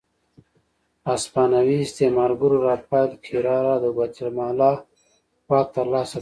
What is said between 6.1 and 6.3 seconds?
کړ.